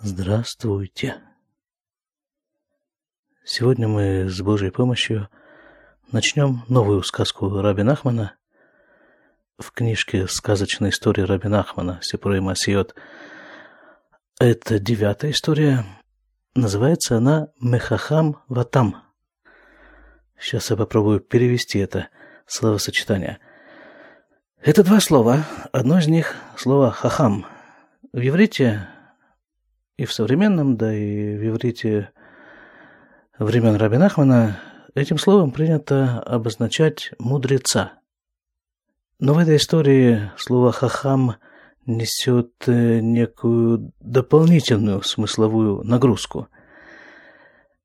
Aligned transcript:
Здравствуйте. 0.00 1.16
Сегодня 3.44 3.88
мы 3.88 4.28
с 4.28 4.40
Божьей 4.40 4.70
помощью 4.70 5.28
начнем 6.12 6.62
новую 6.68 7.02
сказку 7.02 7.50
Раби 7.60 7.82
Нахмана 7.82 8.36
в 9.58 9.72
книжке 9.72 10.28
«Сказочная 10.28 10.90
история 10.90 11.24
Раби 11.24 11.48
Нахмана» 11.48 11.98
Сипурей 12.00 12.38
Масиот. 12.38 12.94
Это 14.38 14.78
девятая 14.78 15.32
история. 15.32 15.84
Называется 16.54 17.16
она 17.16 17.48
«Мехахам 17.60 18.40
Ватам». 18.46 19.02
Сейчас 20.38 20.70
я 20.70 20.76
попробую 20.76 21.18
перевести 21.18 21.80
это 21.80 22.08
словосочетание. 22.46 23.40
Это 24.60 24.84
два 24.84 25.00
слова. 25.00 25.44
Одно 25.72 25.98
из 25.98 26.06
них– 26.06 26.36
слово 26.56 26.92
«хахам». 26.92 27.46
В 28.12 28.20
иврите 28.20 28.88
и 29.98 30.04
в 30.06 30.12
современном, 30.12 30.76
да 30.76 30.94
и 30.94 31.36
в 31.36 31.48
иврите 31.48 32.10
времен 33.38 33.74
Раби 33.74 33.98
Нахмана 33.98 34.60
этим 34.94 35.18
словом 35.18 35.50
принято 35.50 36.20
обозначать 36.20 37.10
мудреца. 37.18 37.94
Но 39.18 39.34
в 39.34 39.38
этой 39.38 39.56
истории 39.56 40.30
слово 40.36 40.70
«хахам» 40.70 41.34
несет 41.84 42.52
э, 42.66 43.00
некую 43.00 43.92
дополнительную 43.98 45.02
смысловую 45.02 45.82
нагрузку. 45.82 46.46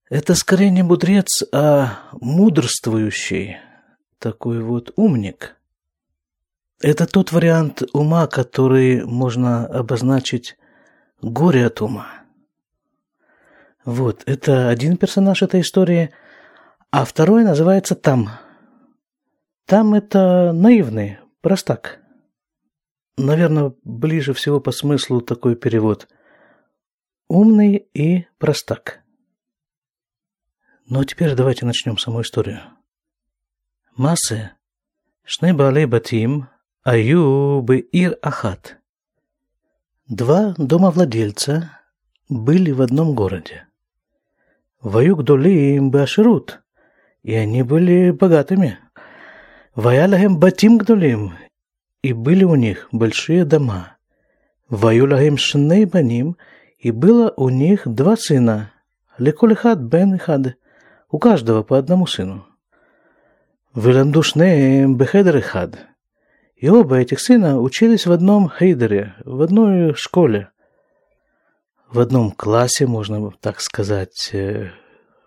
Это 0.09 0.35
скорее 0.35 0.69
не 0.69 0.83
мудрец, 0.83 1.43
а 1.51 1.99
мудрствующий, 2.11 3.57
такой 4.19 4.61
вот 4.61 4.91
умник. 4.97 5.55
Это 6.79 7.07
тот 7.07 7.31
вариант 7.31 7.81
ума, 7.93 8.27
который 8.27 9.03
можно 9.05 9.65
обозначить 9.65 10.57
Горе 11.23 11.67
от 11.67 11.81
ума. 11.81 12.25
Вот, 13.85 14.23
это 14.25 14.67
один 14.67 14.97
персонаж 14.97 15.41
этой 15.41 15.61
истории, 15.61 16.11
а 16.91 17.05
второй 17.05 17.45
называется 17.45 17.95
Там. 17.95 18.29
Там 19.65 19.93
это 19.93 20.51
наивный, 20.51 21.19
простак. 21.39 22.01
Наверное, 23.15 23.73
ближе 23.85 24.33
всего 24.33 24.59
по 24.59 24.71
смыслу 24.71 25.21
такой 25.21 25.55
перевод. 25.55 26.09
Умный 27.29 27.77
и 27.93 28.27
простак. 28.37 29.01
Ну, 30.87 31.05
теперь 31.05 31.35
давайте 31.35 31.65
начнем 31.65 31.97
саму 31.97 32.21
историю. 32.21 32.59
Массы. 33.95 34.51
Шны 35.23 35.53
балей 35.53 35.85
батим, 35.85 36.49
аю 36.83 37.61
бы 37.61 37.79
ир 37.79 38.17
ахат. 38.21 38.82
Два 40.09 40.53
домовладельца 40.57 41.79
были 42.27 42.71
в 42.71 42.81
одном 42.81 43.15
городе. 43.15 43.67
Ваюк 44.81 45.23
долим 45.23 45.91
башрут, 45.91 46.61
и 47.21 47.33
они 47.33 47.63
были 47.63 48.11
богатыми. 48.11 48.79
Ваялахем 49.75 50.39
батим 50.39 50.77
гдолим, 50.77 51.35
и 52.01 52.11
были 52.11 52.43
у 52.43 52.55
них 52.55 52.89
большие 52.91 53.45
дома. 53.45 53.95
Ваюлахем 54.67 55.37
шней 55.37 55.85
баним, 55.85 56.35
и 56.79 56.91
было 56.91 57.33
у 57.37 57.47
них 57.47 57.87
два 57.87 58.17
сына. 58.17 58.71
Леколихад 59.17 59.79
бен 59.79 60.19
хад, 60.19 60.57
у 61.11 61.17
каждого 61.17 61.63
по 61.63 61.77
одному 61.77 62.07
сыну. 62.07 62.45
Виламдушнеем 63.73 64.97
бехедер 64.97 65.41
хад, 65.41 65.77
и 66.63 66.69
оба 66.69 66.95
этих 66.95 67.19
сына 67.19 67.59
учились 67.59 68.05
в 68.05 68.11
одном 68.13 68.49
хейдере, 68.49 69.15
в 69.25 69.41
одной 69.41 69.95
школе. 69.95 70.47
В 71.91 71.99
одном 71.99 72.31
классе, 72.31 72.87
можно 72.87 73.31
так 73.41 73.59
сказать. 73.59 74.29
Э, 74.31 74.69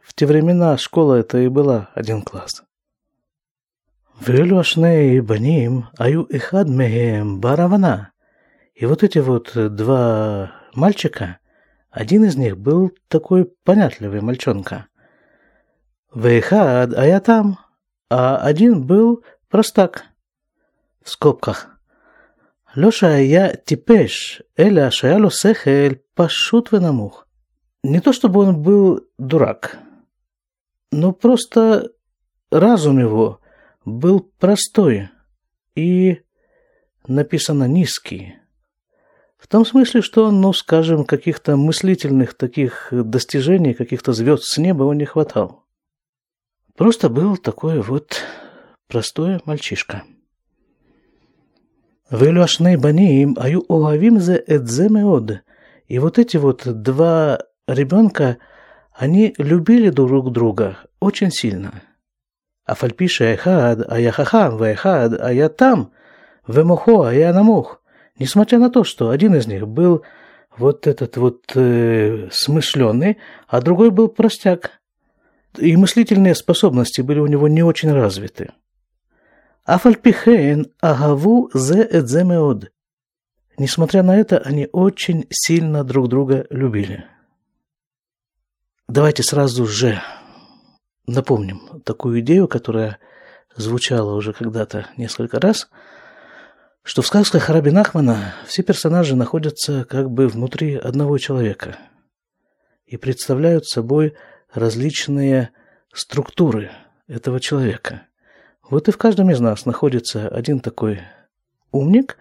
в 0.02 0.14
те 0.14 0.24
времена 0.24 0.78
школа 0.78 1.16
это 1.16 1.36
и 1.36 1.48
была 1.48 1.90
один 1.94 2.22
класс. 2.22 2.62
Вэлюашней 4.18 5.20
баним 5.20 5.90
аю 5.98 6.26
ихад 6.30 6.70
мехем 6.70 7.38
баравана. 7.38 8.12
И 8.74 8.86
вот 8.86 9.02
эти 9.02 9.18
вот 9.18 9.52
два 9.54 10.52
мальчика, 10.72 11.38
один 11.90 12.24
из 12.24 12.36
них 12.36 12.56
был 12.56 12.92
такой 13.08 13.44
понятливый 13.62 14.22
мальчонка. 14.22 14.86
Вейхад, 16.14 16.94
а 16.94 17.06
я 17.06 17.20
там, 17.20 17.58
а 18.08 18.38
один 18.38 18.86
был 18.86 19.22
простак– 19.50 20.06
в 21.05 21.09
скобках. 21.09 21.67
לא 22.75 22.91
שהיה 22.91 23.55
טיפש, 23.55 24.41
אלא 24.59 24.89
שהיה 24.89 25.17
לו 25.17 25.31
שכל 25.31 25.93
пашут 26.13 26.73
ונמוך. 26.73 27.25
Не 27.83 27.99
то 27.99 28.13
чтобы 28.13 28.41
он 28.41 28.61
был 28.61 29.01
дурак, 29.17 29.79
но 30.91 31.13
просто 31.13 31.89
разум 32.51 32.99
его 32.99 33.39
был 33.85 34.19
простой 34.39 35.09
и 35.75 36.21
написано 37.07 37.63
низкий. 37.63 38.35
В 39.37 39.47
том 39.47 39.65
смысле, 39.65 40.03
что, 40.03 40.25
он, 40.25 40.39
ну, 40.39 40.53
скажем, 40.53 41.03
каких-то 41.05 41.57
мыслительных 41.57 42.35
таких 42.35 42.89
достижений, 42.91 43.73
каких-то 43.73 44.13
звезд 44.13 44.43
с 44.43 44.59
неба 44.59 44.83
он 44.83 44.97
не 44.97 45.05
хватал. 45.05 45.65
Просто 46.75 47.09
был 47.09 47.37
такой 47.37 47.81
вот 47.81 48.21
простой 48.87 49.39
мальчишка. 49.45 50.03
Велю 52.10 52.42
Ашней 52.42 52.76
Баниим 52.76 53.36
Аю 53.36 53.64
Огавимзе 53.68 54.42
Эдземе 54.46 55.04
Од. 55.04 55.42
И 55.88 55.98
вот 55.98 56.18
эти 56.18 56.36
вот 56.36 56.62
два 56.64 57.40
ребенка, 57.66 58.38
они 58.92 59.34
любили 59.38 59.90
друг 59.90 60.30
друга 60.30 60.78
очень 61.00 61.32
сильно. 61.32 61.82
А 62.64 62.76
фальпиша 62.76 63.34
Эхад, 63.34 63.86
а 63.88 63.98
я 63.98 64.12
хахам, 64.12 64.62
Эхад, 64.62 65.20
а 65.20 65.32
я 65.32 65.48
там, 65.48 65.90
Вемухо, 66.46 67.08
а 67.08 67.12
я 67.12 67.32
намух. 67.32 67.82
Несмотря 68.18 68.58
на 68.60 68.70
то, 68.70 68.84
что 68.84 69.10
один 69.10 69.34
из 69.34 69.48
них 69.48 69.66
был 69.66 70.04
вот 70.56 70.86
этот 70.86 71.16
вот 71.16 71.42
э, 71.56 72.28
смышленый, 72.30 73.18
а 73.48 73.60
другой 73.60 73.90
был 73.90 74.08
простяк. 74.08 74.80
И 75.58 75.76
мыслительные 75.76 76.36
способности 76.36 77.00
были 77.00 77.18
у 77.18 77.26
него 77.26 77.48
не 77.48 77.64
очень 77.64 77.92
развиты. 77.92 78.50
Афальпихен 79.66 80.72
агаву 80.80 81.50
зе 81.52 81.82
эдзе 81.82 82.22
меод. 82.22 82.70
Несмотря 83.58 84.04
на 84.04 84.16
это, 84.16 84.38
они 84.38 84.68
очень 84.70 85.26
сильно 85.30 85.82
друг 85.82 86.08
друга 86.08 86.46
любили. 86.50 87.04
Давайте 88.86 89.24
сразу 89.24 89.66
же 89.66 90.00
напомним 91.08 91.82
такую 91.84 92.20
идею, 92.20 92.46
которая 92.46 93.00
звучала 93.56 94.14
уже 94.14 94.32
когда-то 94.32 94.86
несколько 94.96 95.40
раз, 95.40 95.68
что 96.84 97.02
в 97.02 97.08
сказках 97.08 97.48
Раби 97.48 97.72
Нахмана 97.72 98.36
все 98.46 98.62
персонажи 98.62 99.16
находятся 99.16 99.84
как 99.84 100.12
бы 100.12 100.28
внутри 100.28 100.76
одного 100.76 101.18
человека 101.18 101.76
и 102.84 102.96
представляют 102.96 103.66
собой 103.66 104.14
различные 104.54 105.50
структуры 105.92 106.70
этого 107.08 107.40
человека– 107.40 108.06
вот 108.68 108.88
и 108.88 108.92
в 108.92 108.98
каждом 108.98 109.30
из 109.30 109.38
нас 109.40 109.64
находится 109.64 110.28
один 110.28 110.58
такой 110.60 111.00
умник 111.70 112.16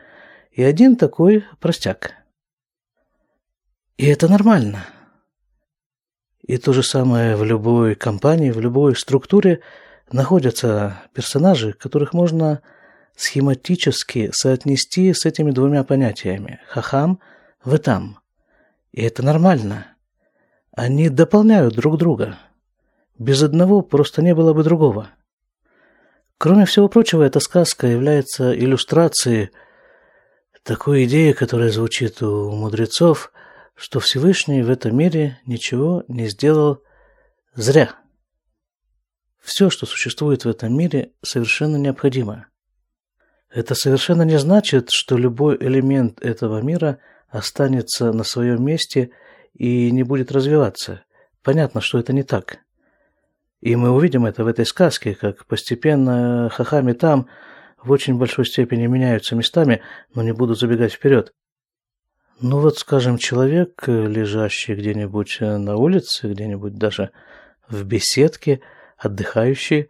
и 0.51 0.63
один 0.63 0.95
такой 0.95 1.43
простяк. 1.59 2.13
И 3.97 4.05
это 4.05 4.27
нормально. 4.27 4.85
И 6.41 6.57
то 6.57 6.73
же 6.73 6.83
самое 6.83 7.35
в 7.35 7.43
любой 7.43 7.95
компании, 7.95 8.51
в 8.51 8.59
любой 8.59 8.95
структуре 8.95 9.61
находятся 10.11 11.01
персонажи, 11.13 11.73
которых 11.73 12.13
можно 12.13 12.61
схематически 13.15 14.29
соотнести 14.31 15.13
с 15.13 15.25
этими 15.25 15.49
двумя 15.49 15.83
понятиями– 15.83 16.59
хахам, 16.67 17.19
ветам. 17.63 18.19
И 18.91 19.01
это 19.01 19.23
нормально. 19.23 19.87
Они 20.71 21.09
дополняют 21.09 21.73
друг 21.73 21.97
друга. 21.97 22.37
Без 23.17 23.41
одного 23.41 23.81
просто 23.81 24.21
не 24.21 24.35
было 24.35 24.53
бы 24.53 24.63
другого– 24.63 25.09
Кроме 26.37 26.65
всего 26.65 26.89
прочего, 26.89 27.23
эта 27.23 27.39
сказка 27.39 27.87
является 27.87 28.53
иллюстрацией 28.53 29.51
такой 30.63 31.05
идеи, 31.05 31.31
которая 31.31 31.69
звучит 31.69 32.21
у 32.21 32.51
мудрецов, 32.51 33.31
что 33.75 33.99
Всевышний 33.99 34.63
в 34.63 34.69
этом 34.69 34.97
мире 34.97 35.39
ничего 35.45 36.03
не 36.07 36.27
сделал 36.27 36.81
зря. 37.53 37.95
Все, 39.41 39.69
что 39.69 39.85
существует 39.85 40.43
в 40.43 40.49
этом 40.49 40.75
мире, 40.75 41.11
совершенно 41.21 41.77
необходимо. 41.77 42.47
Это 43.49 43.75
совершенно 43.75 44.23
не 44.23 44.39
значит, 44.39 44.89
что 44.89 45.17
любой 45.17 45.55
элемент 45.57 46.19
этого 46.21 46.61
мира 46.61 46.99
останется 47.29 48.11
на 48.11 48.23
своем 48.23 48.65
месте 48.65 49.11
и 49.53 49.91
не 49.91 50.03
будет 50.03 50.31
развиваться. 50.31 51.05
Понятно, 51.43 51.79
что 51.79 51.99
это 51.99 52.11
не 52.11 52.23
так. 52.23 52.64
И 53.65 53.75
мы 53.75 53.89
увидим 53.89 54.27
это 54.27 54.43
в 54.43 54.47
этой 54.47 54.63
сказке, 54.63 55.15
как 55.15 55.47
постепенно 55.47 56.51
хахами 56.53 56.93
там 56.93 57.27
в 57.81 57.89
очень 57.89 58.15
большой 58.15 58.45
степени 58.45 58.85
меняются 58.85 59.35
местами, 59.35 59.81
но 60.13 60.21
не 60.21 60.33
буду 60.33 60.53
забегать 60.53 60.93
вперед. 60.93 61.33
Ну 62.39 62.59
вот, 62.59 62.77
скажем, 62.77 63.17
человек, 63.17 63.85
лежащий 63.87 64.75
где-нибудь 64.75 65.37
на 65.39 65.77
улице, 65.77 66.31
где-нибудь 66.31 66.75
даже 66.75 67.09
в 67.67 67.83
беседке, 67.85 68.61
отдыхающий, 68.99 69.89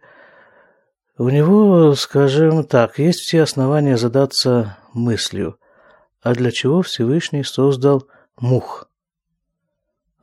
у 1.18 1.28
него, 1.28 1.94
скажем 1.96 2.64
так, 2.64 2.98
есть 2.98 3.20
все 3.20 3.42
основания 3.42 3.98
задаться 3.98 4.78
мыслью, 4.94 5.58
а 6.22 6.32
для 6.32 6.50
чего 6.50 6.80
Всевышний 6.80 7.44
создал 7.44 8.08
мух? 8.40 8.88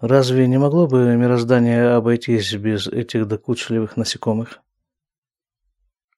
Разве 0.03 0.47
не 0.47 0.57
могло 0.57 0.85
бы 0.85 1.15
мироздание 1.15 1.91
обойтись 1.91 2.53
без 2.55 2.87
этих 2.87 3.25
докучливых 3.25 3.95
насекомых? 3.95 4.59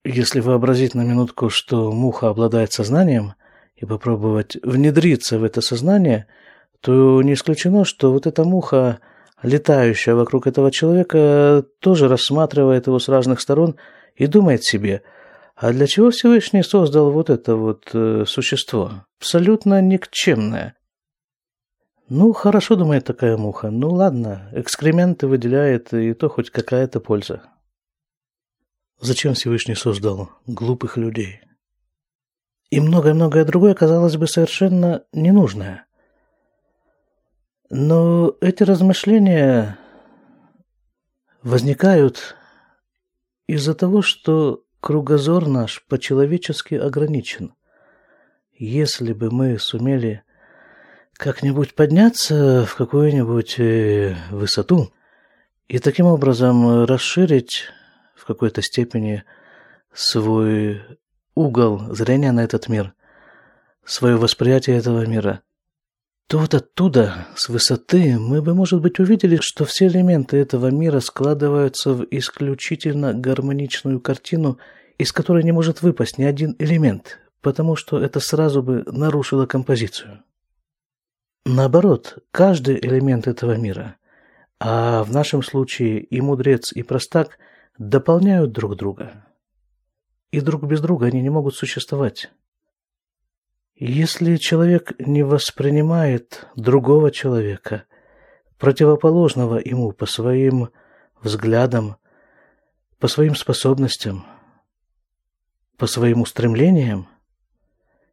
Если 0.02 0.40
вообразить 0.40 0.96
на 0.96 1.02
минутку, 1.02 1.50
что 1.50 1.92
муха 1.92 2.28
обладает 2.28 2.72
сознанием, 2.72 3.34
и 3.76 3.86
попробовать 3.86 4.56
внедриться 4.64 5.38
в 5.38 5.44
это 5.44 5.60
сознание, 5.60 6.26
то 6.80 7.22
не 7.22 7.34
исключено, 7.34 7.84
что 7.84 8.10
вот 8.10 8.26
эта 8.26 8.42
муха, 8.42 8.98
летающая 9.44 10.16
вокруг 10.16 10.48
этого 10.48 10.72
человека, 10.72 11.64
тоже 11.78 12.08
рассматривает 12.08 12.88
его 12.88 12.98
с 12.98 13.08
разных 13.08 13.40
сторон 13.40 13.76
и 14.16 14.26
думает 14.26 14.64
себе, 14.64 15.02
а 15.54 15.70
для 15.70 15.86
чего 15.86 16.10
Всевышний 16.10 16.64
создал 16.64 17.12
вот 17.12 17.30
это 17.30 17.54
вот 17.54 17.88
э, 17.92 18.24
существо? 18.26 19.04
Абсолютно 19.20 19.80
никчемное. 19.80 20.74
Ну, 22.08 22.32
хорошо, 22.32 22.76
думает 22.76 23.04
такая 23.04 23.36
муха. 23.36 23.70
Ну, 23.70 23.90
ладно, 23.90 24.48
экскременты 24.52 25.26
выделяет, 25.26 25.92
и 25.92 26.14
то 26.14 26.28
хоть 26.28 26.50
какая-то 26.50 27.00
польза. 27.00 27.42
Зачем 29.00 29.34
Всевышний 29.34 29.74
создал 29.74 30.30
глупых 30.46 30.96
людей? 30.96 31.40
И 32.70 32.80
многое-многое 32.80 33.44
другое, 33.44 33.74
казалось 33.74 34.16
бы, 34.16 34.28
совершенно 34.28 35.04
ненужное. 35.12 35.86
Но 37.70 38.36
эти 38.40 38.62
размышления 38.62 39.76
возникают 41.42 42.36
из-за 43.48 43.74
того, 43.74 44.02
что 44.02 44.64
кругозор 44.80 45.48
наш 45.48 45.84
по-человечески 45.86 46.76
ограничен. 46.76 47.54
Если 48.52 49.12
бы 49.12 49.32
мы 49.32 49.58
сумели 49.58 50.22
как-нибудь 51.16 51.74
подняться 51.74 52.66
в 52.66 52.74
какую-нибудь 52.76 53.58
э, 53.58 54.16
высоту 54.30 54.92
и 55.68 55.78
таким 55.78 56.06
образом 56.06 56.84
расширить 56.84 57.64
в 58.14 58.24
какой-то 58.24 58.62
степени 58.62 59.24
свой 59.92 60.82
угол 61.34 61.94
зрения 61.94 62.32
на 62.32 62.44
этот 62.44 62.68
мир, 62.68 62.94
свое 63.84 64.16
восприятие 64.16 64.76
этого 64.76 65.06
мира, 65.06 65.42
то 66.28 66.38
вот 66.38 66.54
оттуда, 66.54 67.28
с 67.36 67.48
высоты, 67.48 68.18
мы 68.18 68.42
бы, 68.42 68.52
может 68.52 68.80
быть, 68.80 68.98
увидели, 68.98 69.36
что 69.40 69.64
все 69.64 69.86
элементы 69.86 70.36
этого 70.38 70.72
мира 70.72 70.98
складываются 71.00 71.92
в 71.92 72.04
исключительно 72.10 73.14
гармоничную 73.14 74.00
картину, 74.00 74.58
из 74.98 75.12
которой 75.12 75.44
не 75.44 75.52
может 75.52 75.82
выпасть 75.82 76.18
ни 76.18 76.24
один 76.24 76.56
элемент, 76.58 77.20
потому 77.42 77.76
что 77.76 78.00
это 78.00 78.18
сразу 78.18 78.62
бы 78.62 78.82
нарушило 78.86 79.46
композицию. 79.46 80.24
Наоборот, 81.48 82.18
каждый 82.32 82.76
элемент 82.76 83.28
этого 83.28 83.56
мира, 83.56 83.98
а 84.58 85.04
в 85.04 85.12
нашем 85.12 85.44
случае 85.44 86.00
и 86.00 86.20
мудрец, 86.20 86.72
и 86.72 86.82
простак, 86.82 87.38
дополняют 87.78 88.50
друг 88.50 88.74
друга. 88.74 89.24
И 90.32 90.40
друг 90.40 90.64
без 90.64 90.80
друга 90.80 91.06
они 91.06 91.22
не 91.22 91.30
могут 91.30 91.54
существовать. 91.54 92.32
Если 93.76 94.38
человек 94.38 94.94
не 94.98 95.22
воспринимает 95.22 96.48
другого 96.56 97.12
человека, 97.12 97.84
противоположного 98.58 99.60
ему 99.64 99.92
по 99.92 100.06
своим 100.06 100.70
взглядам, 101.22 101.94
по 102.98 103.06
своим 103.06 103.36
способностям, 103.36 104.26
по 105.76 105.86
своим 105.86 106.22
устремлениям, 106.22 107.06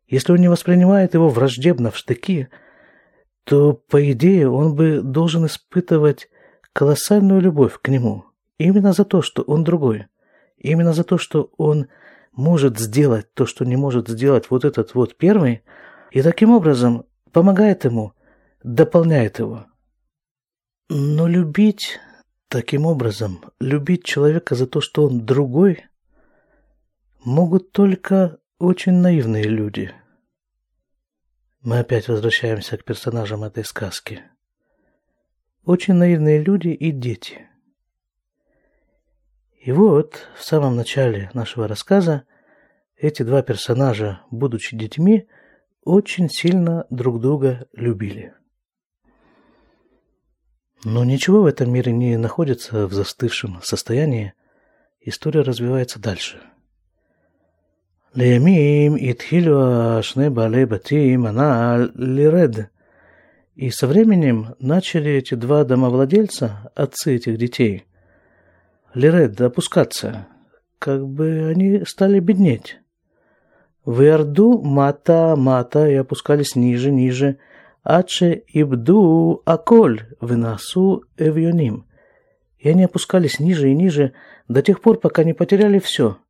если 0.08 0.34
он 0.34 0.38
не 0.38 0.52
воспринимает 0.52 1.16
его 1.16 1.30
враждебно 1.30 1.90
в 1.90 1.98
штыки– 1.98 2.48
то, 3.44 3.74
по 3.74 4.12
идее, 4.12 4.50
он 4.50 4.76
бы 4.76 5.02
должен 5.02 5.46
испытывать 5.46 6.30
колоссальную 6.72 7.42
любовь 7.42 7.80
к 7.82 7.90
нему. 7.90 8.26
Именно 8.58 8.94
за 8.94 9.06
то, 9.06 9.22
что 9.22 9.42
он 9.44 9.64
другой. 9.64 10.08
Именно 10.58 10.94
за 10.94 11.04
то, 11.04 11.18
что 11.18 11.52
он 11.58 11.88
может 12.32 12.80
сделать 12.80 13.34
то, 13.34 13.46
что 13.46 13.66
не 13.66 13.76
может 13.76 14.08
сделать 14.08 14.50
вот 14.50 14.66
этот 14.66 14.96
вот 14.96 15.18
первый, 15.18 15.64
и 16.12 16.22
таким 16.22 16.52
образом 16.52 17.06
помогает 17.32 17.86
ему, 17.86 18.14
дополняет 18.64 19.40
его. 19.40 19.66
Но 20.90 21.28
любить 21.28 22.00
таким 22.48 22.86
образом, 22.86 23.42
любить 23.60 24.04
человека 24.04 24.56
за 24.56 24.68
то, 24.68 24.80
что 24.80 25.06
он 25.06 25.26
другой, 25.26 25.86
могут 27.24 27.72
только 27.72 28.38
очень 28.60 28.94
наивные 28.94 29.44
люди– 29.44 29.92
мы 31.64 31.80
опять 31.80 32.10
возвращаемся 32.10 32.78
к 32.78 32.84
персонажам 32.84 33.44
этой 33.44 33.64
сказки. 33.64 34.22
Очень 35.64 35.94
наивные 35.94 36.44
люди 36.44 36.68
и 36.68 36.92
дети. 36.92 37.48
И 39.62 39.72
вот, 39.72 40.28
в 40.38 40.44
самом 40.44 40.76
начале 40.76 41.32
нашего 41.34 41.70
рассказа, 41.70 42.26
эти 42.98 43.24
два 43.24 43.42
персонажа, 43.42 44.22
будучи 44.30 44.76
детьми, 44.76 45.30
очень 45.86 46.30
сильно 46.30 46.86
друг 46.90 47.22
друга 47.22 47.66
любили. 47.72 48.34
Но 50.84 51.06
ничего 51.06 51.44
в 51.44 51.46
этом 51.46 51.72
мире 51.72 51.94
не 51.94 52.18
находится 52.18 52.88
в 52.88 52.94
застывшем 52.94 53.62
состоянии. 53.62 54.34
История 55.00 55.42
развивается 55.42 55.98
дальше– 55.98 56.42
לימים 58.19 58.95
התחילו 59.11 59.63
שני 60.03 60.31
בעלי 60.31 60.67
בתים 60.67 61.27
הנ"ל 61.27 61.91
лиред. 61.97 62.57
И 63.57 63.71
со 63.71 63.89
временем 63.89 64.55
начали 64.61 65.11
эти 65.11 65.35
два 65.35 65.65
домовладельца, 65.65 66.71
отцы 66.77 67.17
этих 67.17 67.39
детей, 67.39 67.87
лиред, 68.95 69.41
опускаться, 69.41 70.29
как 70.79 71.05
бы 71.05 71.49
они 71.51 71.85
стали 71.85 72.21
беднеть. 72.21 72.79
В 73.85 74.01
Иорду 74.03 74.63
мата, 74.63 75.35
мата 75.37 75.89
и 75.89 75.95
опускались 75.95 76.55
ниже, 76.55 76.93
ниже, 76.93 77.39
адше 77.83 78.45
ибду 78.47 79.43
аколь 79.45 80.03
выносу 80.21 81.03
эвьоним. 81.17 81.85
И 82.59 82.69
они 82.69 82.85
опускались 82.85 83.41
ниже 83.41 83.71
и 83.71 83.75
ниже 83.75 84.13
до 84.47 84.63
тех 84.63 84.81
пор, 84.81 85.01
пока 85.01 85.25
не 85.25 85.33
потеряли 85.33 85.81
все – 85.81 86.29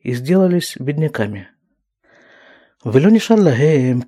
и 0.00 0.12
сделались 0.14 0.76
бедняками. 0.78 1.48
«Велю 2.84 3.10
нишар 3.10 3.38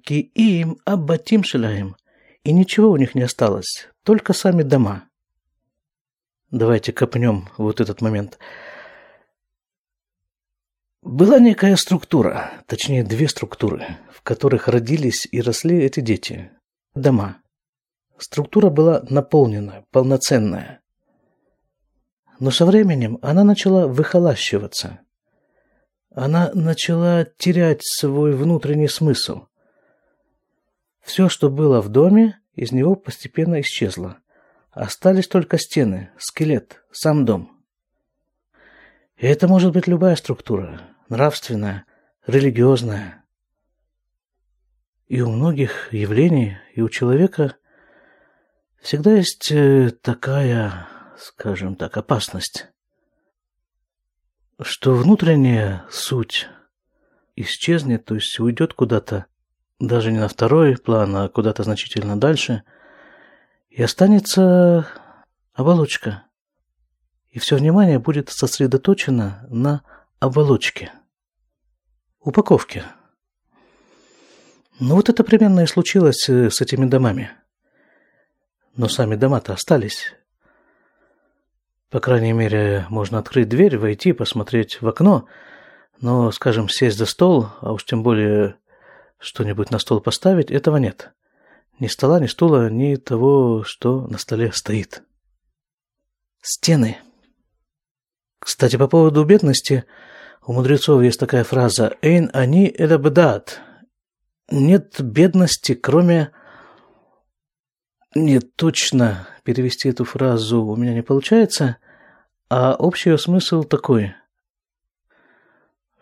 ки 0.02 0.20
им 0.20 0.78
аббатим 0.84 1.44
шилаем», 1.44 1.96
и 2.44 2.52
ничего 2.52 2.90
у 2.90 2.96
них 2.96 3.14
не 3.14 3.22
осталось, 3.22 3.88
только 4.02 4.32
сами 4.32 4.62
дома. 4.62 5.08
Давайте 6.50 6.92
копнем 6.92 7.48
вот 7.56 7.80
этот 7.80 8.00
момент. 8.00 8.38
Была 11.02 11.38
некая 11.38 11.76
структура, 11.76 12.52
точнее 12.66 13.04
две 13.04 13.28
структуры, 13.28 13.96
в 14.12 14.22
которых 14.22 14.68
родились 14.68 15.26
и 15.30 15.40
росли 15.40 15.78
эти 15.78 16.00
дети. 16.00 16.50
Дома. 16.94 17.38
Структура 18.18 18.70
была 18.70 19.02
наполнена, 19.08 19.84
полноценная. 19.90 20.80
Но 22.38 22.50
со 22.50 22.66
временем 22.66 23.18
она 23.22 23.44
начала 23.44 23.86
выхолащиваться 23.86 25.00
она 26.14 26.50
начала 26.54 27.24
терять 27.24 27.82
свой 27.82 28.34
внутренний 28.34 28.88
смысл. 28.88 29.46
Все, 31.00 31.28
что 31.28 31.50
было 31.50 31.80
в 31.80 31.88
доме, 31.88 32.38
из 32.54 32.72
него 32.72 32.94
постепенно 32.94 33.60
исчезло. 33.60 34.18
Остались 34.70 35.28
только 35.28 35.58
стены, 35.58 36.10
скелет, 36.18 36.82
сам 36.92 37.24
дом. 37.24 37.64
И 39.16 39.26
это 39.26 39.48
может 39.48 39.72
быть 39.72 39.86
любая 39.86 40.16
структура, 40.16 40.80
нравственная, 41.08 41.86
религиозная. 42.26 43.24
И 45.08 45.20
у 45.20 45.30
многих 45.30 45.92
явлений, 45.92 46.56
и 46.74 46.80
у 46.80 46.88
человека 46.88 47.56
всегда 48.80 49.12
есть 49.14 49.50
э, 49.52 49.90
такая, 49.90 50.88
скажем 51.18 51.76
так, 51.76 51.96
опасность 51.96 52.71
что 54.64 54.94
внутренняя 54.94 55.84
суть 55.90 56.48
исчезнет, 57.36 58.04
то 58.04 58.14
есть 58.14 58.38
уйдет 58.40 58.74
куда-то, 58.74 59.26
даже 59.78 60.12
не 60.12 60.18
на 60.18 60.28
второй 60.28 60.76
план, 60.76 61.16
а 61.16 61.28
куда-то 61.28 61.62
значительно 61.62 62.18
дальше, 62.18 62.62
и 63.70 63.82
останется 63.82 64.86
оболочка. 65.54 66.24
И 67.30 67.38
все 67.38 67.56
внимание 67.56 67.98
будет 67.98 68.28
сосредоточено 68.28 69.46
на 69.48 69.82
оболочке, 70.20 70.92
упаковке. 72.20 72.84
Ну 74.78 74.96
вот 74.96 75.08
это 75.08 75.24
примерно 75.24 75.60
и 75.60 75.66
случилось 75.66 76.28
э, 76.28 76.50
с 76.50 76.60
этими 76.60 76.86
домами. 76.86 77.30
Но 78.76 78.88
сами 78.88 79.16
дома-то 79.16 79.52
остались. 79.52 80.14
По 81.92 82.00
крайней 82.00 82.32
мере, 82.32 82.86
можно 82.88 83.18
открыть 83.18 83.50
дверь, 83.50 83.76
войти, 83.76 84.14
посмотреть 84.14 84.80
в 84.80 84.88
окно, 84.88 85.26
но, 86.00 86.32
скажем, 86.32 86.70
сесть 86.70 86.96
за 86.96 87.04
стол, 87.04 87.48
а 87.60 87.74
уж 87.74 87.84
тем 87.84 88.02
более 88.02 88.56
что-нибудь 89.18 89.70
на 89.70 89.78
стол 89.78 90.00
поставить, 90.00 90.50
этого 90.50 90.78
нет. 90.78 91.12
Ни 91.80 91.88
стола, 91.88 92.18
ни 92.18 92.28
стула, 92.28 92.70
ни 92.70 92.96
того, 92.96 93.62
что 93.64 94.06
на 94.06 94.16
столе 94.16 94.52
стоит. 94.52 95.02
Стены. 96.40 96.96
Кстати, 98.38 98.76
по 98.76 98.88
поводу 98.88 99.22
бедности, 99.24 99.84
у 100.46 100.54
мудрецов 100.54 101.02
есть 101.02 101.20
такая 101.20 101.44
фраза 101.44 101.94
«Эйн 102.00 102.30
они 102.32 102.74
элабдат» 102.74 103.60
Нет 104.50 104.98
бедности, 104.98 105.74
кроме... 105.74 106.32
Нет, 108.14 108.56
точно 108.56 109.26
перевести 109.44 109.88
эту 109.88 110.04
фразу 110.04 110.62
у 110.62 110.76
меня 110.76 110.94
не 110.94 111.02
получается, 111.02 111.76
а 112.48 112.74
общий 112.74 113.10
ее 113.10 113.18
смысл 113.18 113.64
такой, 113.64 114.14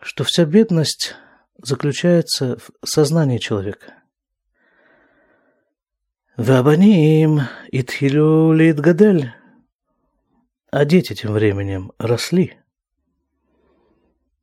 что 0.01 0.23
вся 0.23 0.45
бедность 0.45 1.15
заключается 1.61 2.57
в 2.57 2.87
сознании 2.87 3.37
человека. 3.37 3.93
Вабаним 6.37 7.41
итхилю 7.71 8.51
литгадель. 8.53 9.31
А 10.71 10.85
дети 10.85 11.13
тем 11.13 11.33
временем 11.33 11.91
росли. 11.99 12.57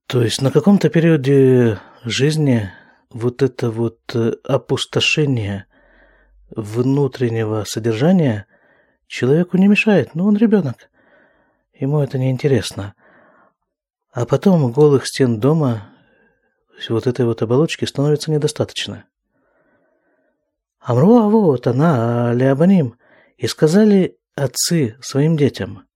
То 0.07 0.23
есть 0.23 0.43
на 0.43 0.51
каком-то 0.51 0.91
периоде 0.91 1.81
жизни 2.05 2.71
вот 3.11 3.43
это 3.43 3.71
вот 3.71 3.99
э, 4.15 4.35
опустошение 4.45 5.67
внутреннего 6.51 7.65
содержания 7.65 8.47
человеку 9.09 9.57
не 9.57 9.67
мешает, 9.67 10.15
но 10.15 10.27
он 10.27 10.37
ребенок. 10.37 10.91
Ему 11.75 12.01
это 12.01 12.19
не 12.19 12.31
интересно. 12.31 12.95
А 14.13 14.27
потом 14.27 14.71
голых 14.73 15.07
стен 15.07 15.41
дома, 15.41 15.89
вот 16.89 17.07
этой 17.07 17.25
вот 17.25 17.43
оболочки 17.43 17.85
становится 17.85 18.31
недостаточно. 18.31 19.05
Амру, 20.81 21.19
а 21.19 21.29
вот 21.29 21.67
она, 21.67 22.33
Леобаним, 22.33 22.97
и 23.37 23.47
сказали 23.47 24.17
отцы 24.35 24.97
своим 25.01 25.37
детям, 25.37 25.87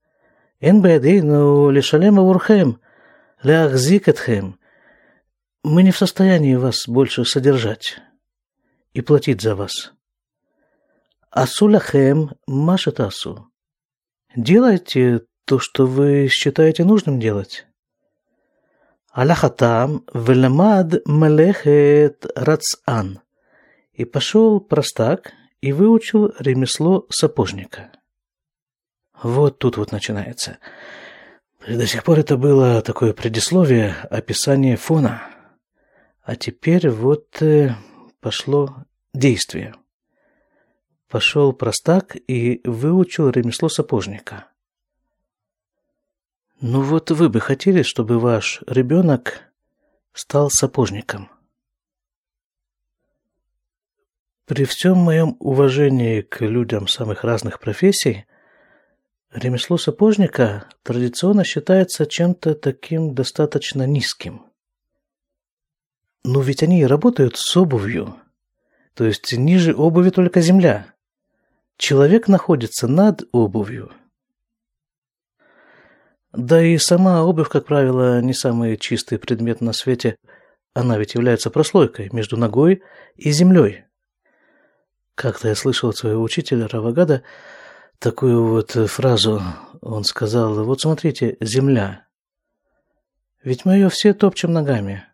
«Эн 0.61 0.81
бэдейну 0.81 1.71
лишалем 1.71 2.19
авурхем, 2.19 2.81
ляхзикетхем, 3.43 4.59
мы 5.65 5.83
не 5.83 5.93
в 5.93 5.97
состоянии 5.97 6.55
вас 6.55 6.89
больше 6.89 7.25
содержать 7.25 8.01
и 8.93 9.01
платить 9.01 9.41
за 9.41 9.55
вас. 9.55 9.93
Асуляхем 11.33 12.31
машетасу. 12.47 13.49
Делайте 14.37 15.23
то, 15.45 15.59
что 15.59 15.87
вы 15.87 16.29
считаете 16.29 16.85
нужным 16.85 17.19
делать. 17.19 17.67
Аляхатам 19.11 20.05
велемад 20.15 21.07
мелехет 21.07 22.27
рацан. 22.37 23.21
И 23.93 24.05
пошел 24.05 24.61
простак 24.61 25.33
и 25.61 25.73
выучил 25.73 26.33
ремесло 26.39 27.07
сапожника. 27.11 27.91
Вот 29.23 29.59
тут 29.59 29.77
вот 29.77 29.91
начинается. 29.91 30.59
До 31.67 31.87
сих 31.87 32.05
пор 32.05 32.21
это 32.21 32.37
было 32.37 32.83
такое 32.83 33.13
предисловие, 33.13 33.97
описание 34.11 34.77
фона– 34.77 35.23
а 36.25 36.37
теперь 36.37 36.89
вот 36.89 37.43
э, 37.43 37.75
пошло 38.21 38.77
действие. 39.13 39.75
Пошел 41.13 41.53
простак 41.53 42.17
и 42.27 42.63
выучил 42.65 43.29
ремесло 43.29 43.69
сапожника. 43.69 44.47
Ну 46.63 46.81
вот 46.81 47.11
вы 47.11 47.29
бы 47.29 47.39
хотели, 47.39 47.83
чтобы 47.83 48.19
ваш 48.19 48.63
ребенок 48.67 49.43
стал 50.15 50.49
сапожником. 50.49 51.29
При 54.47 54.65
всем 54.65 54.97
моем 54.97 55.37
уважении 55.39 56.23
к 56.23 56.41
людям 56.41 56.89
самых 56.89 57.25
разных 57.25 57.61
профессий, 57.61 58.25
ремесло 59.31 59.77
сапожника 59.77 60.67
традиционно 60.83 61.45
считается 61.45 62.07
чем-то 62.07 62.55
таким 62.55 63.15
достаточно 63.15 63.87
низким– 63.87 64.47
но 66.25 66.41
ведь 66.41 66.63
они 66.63 66.87
работают 66.87 67.37
с 67.37 67.57
обувью. 67.57 68.15
То 68.95 69.05
есть 69.05 69.37
ниже 69.37 69.75
обуви 69.75 70.11
только 70.11 70.41
земля. 70.41 70.95
Человек 71.83 72.29
находится 72.29 72.87
над 72.87 73.25
обувью. 73.33 73.91
Да 76.33 76.63
и 76.63 76.79
сама 76.79 77.25
обувь, 77.25 77.49
как 77.49 77.67
правило, 77.67 78.23
не 78.23 78.35
самый 78.35 78.77
чистый 78.77 79.19
предмет 79.19 79.61
на 79.61 79.73
свете. 79.73 80.15
Она 80.75 80.97
ведь 80.97 81.15
является 81.15 81.51
прослойкой 81.51 82.09
между 82.13 82.37
ногой 82.37 82.85
и 83.17 83.33
землей. 83.33 83.87
Как-то 85.17 85.49
я 85.49 85.57
слышал 85.57 85.91
от 85.91 85.97
своего 85.97 86.23
учителя 86.23 86.69
Равагада 86.69 87.25
такую 87.99 88.47
вот 88.47 88.71
фразу. 88.89 89.43
Он 89.81 90.05
сказал, 90.05 90.65
вот 90.65 90.83
смотрите, 90.83 91.37
земля. 91.41 92.07
Ведь 93.43 93.65
мы 93.65 93.75
ее 93.75 93.89
все 93.89 94.15
топчем 94.15 94.53
ногами. 94.53 95.05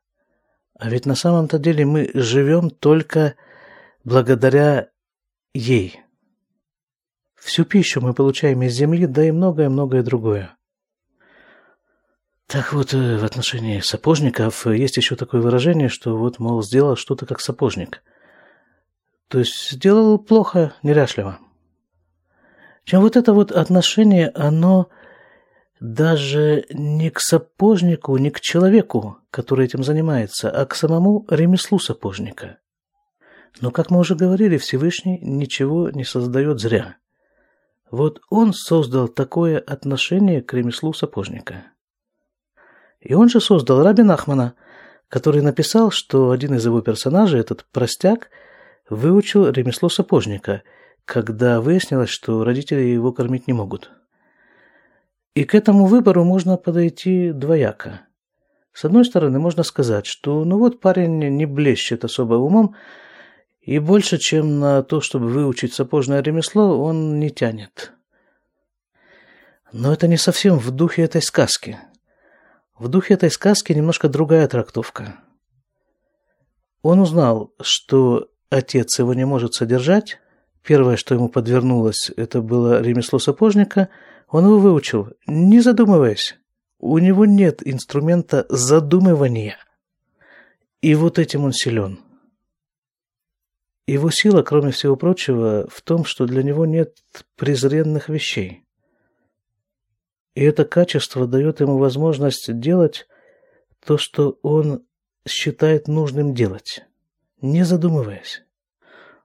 А 0.79 0.91
ведь 0.91 1.07
на 1.07 1.15
самом-то 1.15 1.59
деле 1.59 1.87
мы 1.87 2.11
живем 2.13 2.69
только 2.69 3.37
благодаря 4.05 4.91
ей. 5.55 6.03
Всю 7.41 7.65
пищу 7.65 8.01
мы 8.01 8.15
получаем 8.15 8.63
из 8.63 8.75
земли, 8.75 9.07
да 9.07 9.25
и 9.25 9.31
многое-многое 9.31 10.03
другое. 10.03 10.57
Так 12.47 12.73
вот, 12.73 12.95
э, 12.95 13.19
в 13.19 13.25
отношении 13.25 13.81
сапожников 13.81 14.67
есть 14.67 14.97
еще 14.97 15.17
такое 15.17 15.41
выражение, 15.41 15.89
что 15.89 16.17
вот, 16.17 16.39
мол, 16.39 16.63
сделал 16.63 16.97
что-то 16.97 17.27
как 17.27 17.41
сапожник. 17.41 18.03
То 19.29 19.39
есть 19.39 19.73
сделал 19.73 20.19
плохо, 20.19 20.75
неряшливо. 20.83 21.39
Чем 22.85 23.03
вот 23.03 23.17
это 23.17 23.35
вот 23.35 23.53
отношение, 23.53 24.31
оно 24.31 24.89
даже 25.79 26.65
не 26.71 27.11
к 27.11 27.21
сапожнику, 27.21 28.17
не 28.17 28.31
к 28.31 28.41
человеку, 28.41 29.19
который 29.31 29.67
этим 29.67 29.85
занимается, 29.85 30.51
а 30.51 30.65
к 30.65 30.75
самому 30.75 31.27
ремеслу 31.29 31.79
сапожника. 31.79 32.59
Но, 33.61 33.71
как 33.71 33.91
мы 33.91 33.99
уже 33.99 34.15
говорили, 34.15 34.57
Всевышний 34.57 35.19
ничего 35.21 35.91
не 35.91 36.05
создает 36.05 36.61
зря. 36.61 36.97
Вот 37.91 38.21
он 38.29 38.53
создал 38.53 39.09
такое 39.09 39.59
отношение 39.59 40.43
к 40.43 40.53
ремеслу 40.53 40.93
сапожника. 40.93 41.65
И 43.01 43.15
он 43.15 43.29
же 43.29 43.41
создал 43.41 43.83
Раби 43.83 44.03
Нахмана, 44.03 44.55
который 45.09 45.41
написал, 45.41 45.91
что 45.91 46.31
один 46.31 46.55
из 46.55 46.67
его 46.67 46.83
персонажей, 46.83 47.41
этот 47.41 47.65
простяк, 47.73 48.29
выучил 48.91 49.49
ремесло 49.51 49.89
сапожника, 49.89 50.63
когда 51.05 51.61
выяснилось, 51.61 52.11
что 52.11 52.45
родители 52.45 52.81
его 52.81 53.13
кормить 53.13 53.47
не 53.47 53.55
могут. 53.55 53.91
И 55.35 55.45
к 55.45 55.55
этому 55.55 55.87
выбору 55.87 56.25
можно 56.25 56.57
подойти 56.57 57.33
двояко. 57.33 58.03
С 58.73 58.85
одной 58.85 59.05
стороны, 59.05 59.39
можно 59.39 59.63
сказать, 59.63 60.07
что 60.07 60.45
ну 60.45 60.59
вот 60.59 60.81
парень 60.81 61.19
не 61.37 61.47
блещет 61.47 62.05
особо 62.05 62.35
умом, 62.35 62.75
и 63.69 63.79
больше, 63.79 64.19
чем 64.19 64.61
на 64.61 64.83
то, 64.83 65.01
чтобы 65.01 65.29
выучить 65.29 65.75
сапожное 65.75 66.23
ремесло, 66.23 66.81
он 66.83 67.19
не 67.19 67.31
тянет. 67.31 67.93
Но 69.73 69.93
это 69.93 70.09
не 70.09 70.17
совсем 70.17 70.59
в 70.59 70.71
духе 70.71 71.03
этой 71.03 71.21
сказки. 71.21 71.79
В 72.79 72.89
духе 72.89 73.15
этой 73.15 73.31
сказки 73.31 73.73
немножко 73.73 74.09
другая 74.09 74.49
трактовка. 74.49 75.17
Он 76.81 77.01
узнал, 77.01 77.53
что 77.61 78.29
отец 78.49 78.99
его 78.99 79.13
не 79.13 79.27
может 79.27 79.55
содержать. 79.55 80.19
Первое, 80.63 80.97
что 80.97 81.15
ему 81.15 81.29
подвернулось, 81.29 82.11
это 82.17 82.41
было 82.41 82.81
ремесло 82.81 83.19
сапожника– 83.19 83.89
он 84.31 84.45
его 84.45 84.59
выучил, 84.59 85.09
не 85.27 85.61
задумываясь. 85.61 86.37
У 86.79 86.99
него 86.99 87.25
нет 87.25 87.67
инструмента 87.67 88.47
задумывания. 88.51 89.57
И 90.83 90.95
вот 90.95 91.19
этим 91.19 91.45
он 91.45 91.53
силен. 91.53 92.01
Его 93.93 94.11
сила, 94.11 94.43
кроме 94.43 94.71
всего 94.71 94.97
прочего, 94.97 95.67
в 95.71 95.83
том, 95.83 96.05
что 96.05 96.27
для 96.27 96.43
него 96.43 96.67
нет 96.67 96.97
презренных 97.37 98.09
вещей. 98.09 98.65
И 100.35 100.43
это 100.45 100.65
качество 100.65 101.27
дает 101.27 101.61
ему 101.61 101.79
возможность 101.79 102.59
делать 102.61 103.09
то, 103.85 103.99
что 103.99 104.39
он 104.43 104.85
считает 105.27 105.89
нужным 105.89 106.35
делать, 106.35 106.85
не 107.41 107.65
задумываясь. 107.65 108.43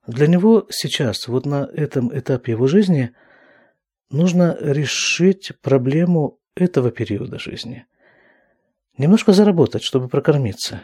Для 0.07 0.27
него 0.27 0.65
сейчас, 0.69 1.27
вот 1.27 1.45
на 1.45 1.69
этом 1.73 2.17
этапе 2.17 2.53
его 2.53 2.67
жизни– 2.67 3.11
Нужно 4.13 4.55
решить 4.61 5.53
проблему 5.63 6.37
этого 6.53 6.91
периода 6.91 7.39
жизни. 7.39 7.87
Немножко 8.95 9.33
заработать, 9.33 9.81
чтобы 9.81 10.07
прокормиться. 10.07 10.83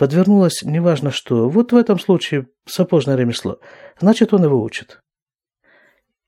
Подвернулось 0.00 0.62
неважно 0.62 1.10
что. 1.10 1.50
Вот 1.50 1.72
в 1.72 1.76
этом 1.76 1.98
случае 1.98 2.46
сапожное 2.64 3.16
ремесло. 3.16 3.60
Значит, 4.00 4.32
он 4.32 4.42
его 4.44 4.62
учит. 4.62 5.02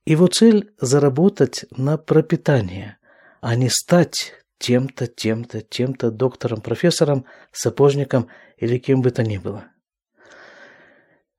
Его 0.05 0.27
цель– 0.27 0.75
заработать 0.79 1.65
на 1.75 1.97
пропитание, 1.97 2.99
а 3.41 3.55
не 3.55 3.71
стать 3.71 4.35
тем-то, 4.59 5.07
тем-то, 5.07 5.63
тем-то 5.63 6.11
доктором, 6.11 6.61
профессором, 6.61 7.25
сапожником 7.51 8.29
или 8.59 8.77
кем 8.77 9.01
бы 9.01 9.11
то 9.11 9.23
ни 9.23 9.39
было. 9.39 9.65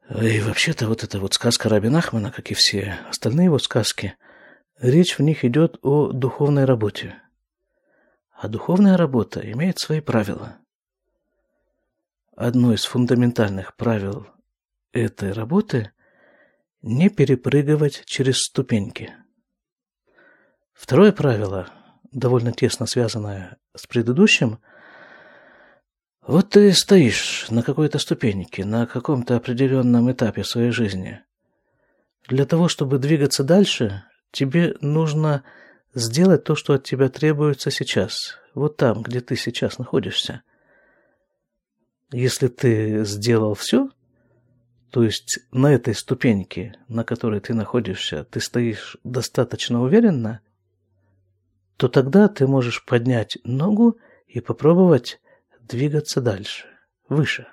И 0.10 0.40
вообще-то 0.40 0.88
вот 0.88 1.04
эта 1.04 1.20
вот 1.20 1.36
сказка 1.36 1.70
Раби 1.70 1.94
Ахмана, 1.94 2.32
как 2.32 2.50
и 2.50 2.56
все 2.56 2.98
остальные 3.08 3.46
его 3.46 3.60
сказки, 3.60 4.16
речь 4.80 5.20
в 5.20 5.22
них 5.22 5.46
идет 5.46 5.78
о 5.84 6.12
духовной 6.12 6.66
работе. 6.66 7.14
А 8.36 8.48
духовная 8.48 8.98
работа 8.98 9.40
имеет 9.52 9.78
свои 9.78 10.02
правила. 10.02 10.63
Одно 12.36 12.74
из 12.74 12.86
фундаментальных 12.86 13.76
правил 13.76 14.28
этой 14.92 15.32
работы– 15.32 15.92
не 16.82 17.10
перепрыгивать 17.10 18.04
через 18.06 18.44
ступеньки. 18.44 19.14
Второе 20.74 21.14
правило, 21.14 21.70
довольно 22.12 22.52
тесно 22.52 22.86
связанное 22.86 23.58
с 23.76 23.88
предыдущим– 23.88 24.60
вот 26.26 26.52
ты 26.52 26.72
стоишь 26.72 27.48
на 27.50 27.64
какой-то 27.64 28.00
ступеньке, 28.00 28.64
на 28.64 28.86
каком-то 28.86 29.36
определенном 29.36 30.10
этапе 30.10 30.46
своей 30.46 30.72
жизни. 30.72 31.22
Для 32.30 32.46
того, 32.46 32.70
чтобы 32.70 32.98
двигаться 32.98 33.44
дальше, 33.44 34.06
тебе 34.32 34.78
нужно 34.80 35.44
сделать 35.94 36.46
то, 36.46 36.56
что 36.56 36.74
от 36.74 36.86
тебя 36.86 37.10
требуется 37.10 37.72
сейчас, 37.72 38.38
вот 38.54 38.78
там, 38.78 39.02
где 39.02 39.20
ты 39.20 39.36
сейчас 39.36 39.78
находишься. 39.78 40.44
Если 42.14 42.48
ты 42.48 43.04
сделал 43.06 43.56
все, 43.56 43.90
то 44.92 45.04
есть 45.04 45.40
на 45.52 45.74
этой 45.74 45.96
ступеньке, 45.96 46.76
на 46.88 47.04
которой 47.04 47.40
ты 47.40 47.56
находишься, 47.56 48.24
ты 48.26 48.40
стоишь 48.40 48.98
достаточно 49.04 49.82
уверенно, 49.82 50.42
то 51.76 51.88
тогда 51.88 52.28
ты 52.28 52.46
можешь 52.46 52.86
поднять 52.86 53.40
ногу 53.44 53.98
и 54.28 54.42
попробовать 54.42 55.20
двигаться 55.60 56.22
дальше, 56.22 56.68
выше. 57.10 57.48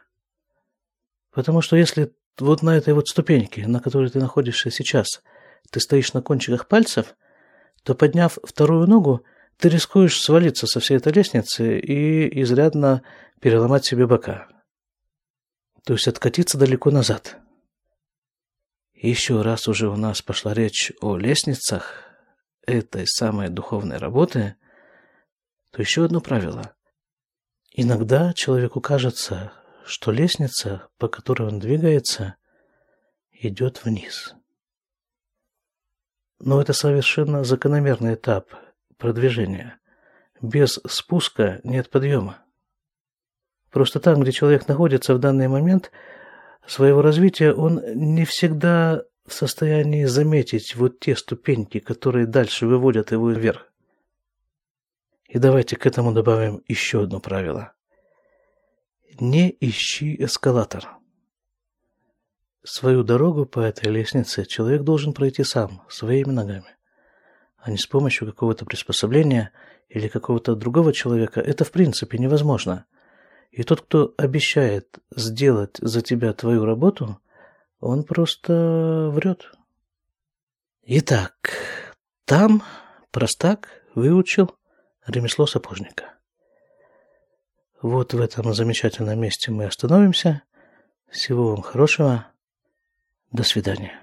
Потому 1.33 1.63
что 1.63 1.77
если 1.77 2.13
вот 2.39 2.63
на 2.63 2.77
этой 2.77 2.93
вот 2.93 3.09
ступеньке, 3.09 3.67
на 3.67 3.81
которой 3.81 4.11
ты 4.11 4.19
находишься 4.19 4.71
сейчас, 4.71 5.23
ты 5.71 5.81
стоишь 5.81 6.13
на 6.13 6.21
кончиках 6.21 6.69
пальцев, 6.69 7.17
то 7.83 7.95
подняв 7.95 8.39
вторую 8.45 8.87
ногу, 8.87 9.25
ты 9.57 9.71
рискуешь 9.71 10.21
свалиться 10.21 10.67
со 10.67 10.81
всей 10.81 10.99
этой 10.99 11.15
лестницы 11.15 11.79
и 11.79 12.43
изрядно 12.43 13.01
переломать 13.41 13.87
себе 13.87 14.07
бока. 14.07 14.50
То 15.85 15.95
есть 15.95 16.09
откатиться 16.09 16.59
далеко 16.59 16.91
назад. 16.91 17.39
Еще 18.95 19.41
раз 19.43 19.67
уже 19.67 19.89
у 19.89 19.97
нас 19.97 20.21
пошла 20.21 20.53
речь 20.53 20.93
о 21.01 21.17
лестницах 21.17 22.05
этой 22.67 23.07
самой 23.07 23.49
духовной 23.49 23.97
работы, 23.97 24.57
то 25.71 25.81
еще 25.81 26.05
одно 26.05 26.21
правило. 26.21 26.75
Иногда 27.73 28.33
человеку 28.35 28.81
кажется, 28.81 29.53
что 29.87 30.11
лестница, 30.11 30.89
по 30.99 31.09
которой 31.09 31.49
он 31.49 31.59
двигается, 31.59 32.37
идет 33.33 33.85
вниз. 33.85 34.35
Но 36.39 36.61
это 36.61 36.73
совершенно 36.73 37.45
закономерный 37.45 38.15
этап 38.15 38.55
продвижения. 38.99 39.79
Без 40.43 40.81
спуска 40.87 41.61
нет 41.65 41.91
подъема. 41.91 42.45
Просто 43.71 44.01
там, 44.01 44.21
где 44.21 44.33
человек 44.33 44.67
находится 44.69 45.15
в 45.15 45.19
данный 45.19 45.49
момент 45.49 45.93
своего 46.67 47.03
развития, 47.03 47.53
он 47.53 47.81
не 47.95 48.25
всегда 48.25 49.05
в 49.27 49.33
состоянии 49.33 50.05
заметить 50.05 50.75
вот 50.75 50.99
те 50.99 51.15
ступеньки, 51.15 51.79
которые 51.79 52.27
дальше 52.27 52.67
выводят 52.67 53.13
его 53.13 53.31
вверх. 53.31 53.71
И 55.29 55.39
давайте 55.39 55.77
к 55.77 55.87
этому 55.87 56.13
добавим 56.13 56.63
еще 56.67 57.05
одно 57.05 57.21
правило. 57.21 57.73
Не 59.21 59.57
ищи 59.61 60.17
эскалатор. 60.19 60.89
Свою 62.65 63.05
дорогу 63.05 63.47
по 63.47 63.61
этой 63.61 63.91
лестнице 63.91 64.45
человек 64.45 64.83
должен 64.83 65.13
пройти 65.13 65.45
сам, 65.45 65.83
своими 65.89 66.31
ногами, 66.31 66.77
а 67.57 67.71
не 67.71 67.79
с 67.79 67.87
помощью 67.87 68.27
какого-то 68.27 68.67
приспособления 68.67 69.53
или 69.89 70.09
какого-то 70.09 70.57
другого 70.57 70.93
человека. 70.93 71.41
Это 71.41 71.65
в 71.65 71.71
принципе 71.71 72.19
невозможно. 72.19 72.87
И 73.51 73.63
тот, 73.65 73.83
кто 73.83 74.15
обещает 74.17 74.99
сделать 75.15 75.77
за 75.81 76.03
тебя 76.03 76.33
твою 76.33 76.65
работу, 76.65 77.21
он 77.81 78.05
просто 78.05 79.11
врет. 79.13 79.53
Итак, 80.83 81.51
там 82.25 82.63
простак 83.11 83.69
выучил 83.95 84.55
ремесло 85.07 85.47
сапожника. 85.47 86.15
Вот 87.83 88.13
в 88.13 88.21
этом 88.21 88.53
замечательном 88.55 89.19
месте 89.19 89.51
мы 89.51 89.65
остановимся. 89.65 90.43
Всего 91.09 91.51
вам 91.51 91.63
хорошего. 91.63 92.27
До 93.33 93.43
свидания. 93.43 93.99